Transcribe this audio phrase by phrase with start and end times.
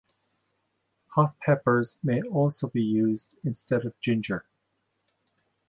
[1.09, 4.47] Hot peppers may also be used instead of ginger.